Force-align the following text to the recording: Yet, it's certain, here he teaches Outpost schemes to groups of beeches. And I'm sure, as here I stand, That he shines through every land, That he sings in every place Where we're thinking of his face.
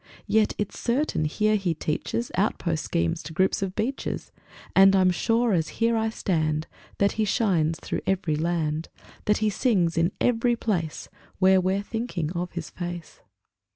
Yet, 0.25 0.55
it's 0.57 0.79
certain, 0.79 1.25
here 1.25 1.55
he 1.55 1.75
teaches 1.75 2.31
Outpost 2.33 2.83
schemes 2.83 3.21
to 3.21 3.33
groups 3.33 3.61
of 3.61 3.75
beeches. 3.75 4.31
And 4.75 4.95
I'm 4.95 5.11
sure, 5.11 5.53
as 5.53 5.67
here 5.77 5.95
I 5.95 6.09
stand, 6.09 6.65
That 6.97 7.11
he 7.13 7.23
shines 7.23 7.77
through 7.79 8.01
every 8.07 8.35
land, 8.35 8.89
That 9.25 9.37
he 9.45 9.51
sings 9.51 9.99
in 9.99 10.11
every 10.19 10.55
place 10.55 11.07
Where 11.37 11.61
we're 11.61 11.83
thinking 11.83 12.31
of 12.31 12.53
his 12.53 12.71
face. 12.71 13.21